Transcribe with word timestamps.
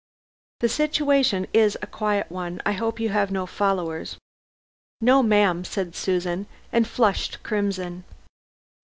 "The 0.61 0.67
situation 0.69 1.45
is 1.53 1.77
a 1.83 1.85
quiet 1.85 2.31
one. 2.31 2.59
I 2.65 2.71
hope 2.71 2.99
you 2.99 3.09
have 3.09 3.29
no 3.31 3.45
followers." 3.45 4.17
"No, 4.99 5.21
ma'am," 5.21 5.63
said 5.63 5.93
Susan 5.93 6.47
and 6.73 6.87
flushed 6.87 7.43
crimson. 7.43 8.03